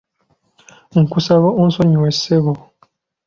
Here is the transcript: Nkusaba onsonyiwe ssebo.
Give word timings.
Nkusaba 1.03 1.47
onsonyiwe 1.61 2.09
ssebo. 2.19 2.53